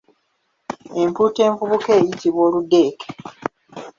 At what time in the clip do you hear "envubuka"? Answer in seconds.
1.49-1.89